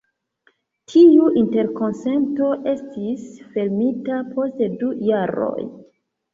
Tiu 0.93 1.27
interkonsento 1.41 2.49
estis 2.73 3.29
fermita 3.53 4.21
post 4.35 4.67
du 4.83 4.93
jaroj. 5.13 5.71